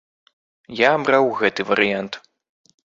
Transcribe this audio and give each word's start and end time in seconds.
Я 0.79 0.87
абраў 1.01 1.31
гэты 1.43 1.61
варыянт. 1.73 2.13